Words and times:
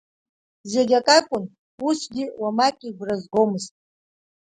Зегьакакәын, 0.71 1.43
усгьы 1.87 2.23
уамак 2.41 2.77
игәра 2.87 3.15
згомызт. 3.21 3.73